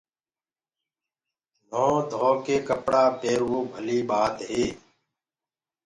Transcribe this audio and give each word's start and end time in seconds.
نهونٚ 1.69 2.01
ڌوڪي 2.11 2.55
ڪپڙآ 2.67 3.03
پيروو 3.19 3.59
ڀلي 3.73 3.99
ٻآت 4.09 4.35
هي 4.49 4.65